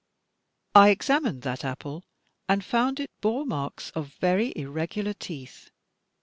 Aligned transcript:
*' 0.43 0.45
I 0.75 0.89
examined 0.89 1.43
that 1.43 1.63
apple, 1.63 2.03
and 2.49 2.63
foimd 2.63 2.99
it 2.99 3.11
bore 3.21 3.45
marks 3.45 3.91
of 3.91 4.15
very 4.19 4.51
irregular 4.55 5.13
teeth. 5.13 5.69